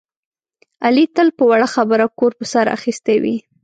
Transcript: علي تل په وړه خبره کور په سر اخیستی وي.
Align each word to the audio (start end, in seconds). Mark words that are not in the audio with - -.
علي 0.85 1.05
تل 1.15 1.27
په 1.37 1.43
وړه 1.51 1.67
خبره 1.75 2.05
کور 2.19 2.31
په 2.39 2.45
سر 2.51 2.65
اخیستی 2.77 3.17
وي. 3.23 3.37